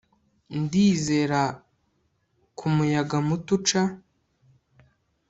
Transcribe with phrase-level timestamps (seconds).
[0.61, 1.41] Ndizera
[2.57, 3.81] ku muyaga muto uca